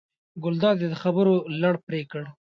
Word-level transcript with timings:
ګلداد 0.43 0.77
یې 0.83 0.87
د 0.91 0.95
خبرو 1.03 1.35
لړ 1.61 1.75
پرې 1.85 2.01
کړ. 2.11 2.23